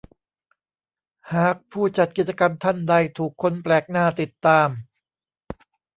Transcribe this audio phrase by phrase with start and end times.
[1.33, 4.69] หากผู้จัดกิจกรรมท่านใดถูกคนแปลกหน้าติดตาม